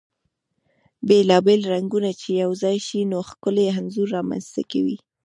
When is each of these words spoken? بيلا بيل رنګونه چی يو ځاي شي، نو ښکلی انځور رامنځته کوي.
بيلا 1.07 1.37
بيل 1.45 1.61
رنګونه 1.73 2.11
چی 2.19 2.29
يو 2.41 2.51
ځاي 2.61 2.77
شي، 2.87 2.99
نو 3.11 3.17
ښکلی 3.29 3.65
انځور 3.77 4.07
رامنځته 4.17 4.61
کوي. 4.71 4.97